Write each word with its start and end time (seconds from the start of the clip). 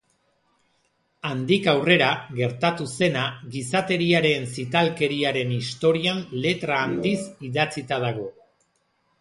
Handik 1.31 1.67
aurrera 1.73 2.07
gertatu 2.39 2.87
zena 2.99 3.25
gizateriaren 3.57 4.49
zitalkeriaren 4.55 5.55
historian 5.59 6.25
letra 6.47 6.83
handiz 6.87 7.17
idatzita 7.51 8.03
dago. 8.09 8.29